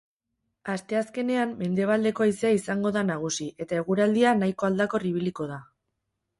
[0.75, 5.63] Asteazkenean mendebaldeko haizea izango da nagusi eta eguraldia nahiko aldakor ibiliko da.